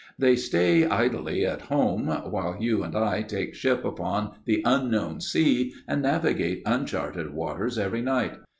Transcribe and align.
They 0.17 0.35
stay 0.35 0.83
idly 0.87 1.45
at 1.45 1.61
home, 1.61 2.07
while 2.07 2.57
you 2.59 2.81
and 2.81 2.95
I 2.95 3.21
take 3.21 3.53
ship 3.53 3.85
upon 3.85 4.31
the 4.45 4.63
Unknown 4.65 5.21
Sea 5.21 5.73
and 5.87 6.01
navigate 6.01 6.63
uncharted 6.65 7.35
waters 7.35 7.77
every 7.77 8.01
night. 8.01 8.37